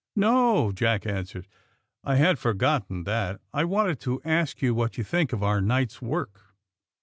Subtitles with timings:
[0.17, 1.47] *^No," Jack answered.
[2.03, 3.39] *'I had forgotten that.
[3.53, 6.55] I wanted to ask you what you think of our night's work."